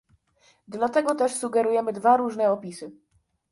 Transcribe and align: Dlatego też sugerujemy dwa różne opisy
Dlatego 0.67 1.15
też 1.15 1.35
sugerujemy 1.35 1.93
dwa 1.93 2.17
różne 2.17 2.51
opisy 2.51 2.91